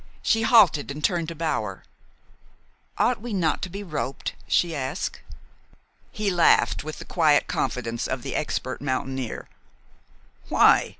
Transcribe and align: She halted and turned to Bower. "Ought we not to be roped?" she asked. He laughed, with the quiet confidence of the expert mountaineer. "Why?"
She 0.23 0.41
halted 0.41 0.89
and 0.89 1.03
turned 1.03 1.27
to 1.27 1.35
Bower. 1.35 1.83
"Ought 2.97 3.21
we 3.21 3.33
not 3.33 3.61
to 3.61 3.69
be 3.69 3.83
roped?" 3.83 4.33
she 4.47 4.75
asked. 4.75 5.21
He 6.11 6.31
laughed, 6.31 6.83
with 6.83 6.97
the 6.97 7.05
quiet 7.05 7.45
confidence 7.45 8.07
of 8.07 8.23
the 8.23 8.35
expert 8.35 8.81
mountaineer. 8.81 9.47
"Why?" 10.49 10.89